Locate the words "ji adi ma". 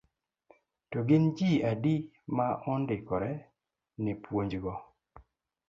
1.37-2.47